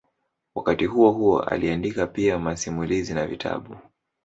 Wakati 0.55 0.85
huohuo 0.85 1.39
aliandika 1.41 2.07
pia 2.07 2.39
masimulizi 2.39 3.13
na 3.13 3.27
vitabu. 3.27 3.77